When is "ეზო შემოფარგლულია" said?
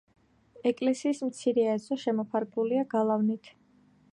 1.73-2.87